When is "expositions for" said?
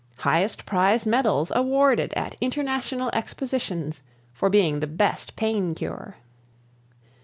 3.13-4.49